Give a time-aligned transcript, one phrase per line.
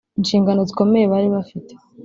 [0.19, 1.73] Inshingano zikomeye bari bafite